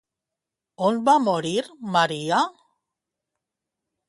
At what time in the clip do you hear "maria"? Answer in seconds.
1.99-2.41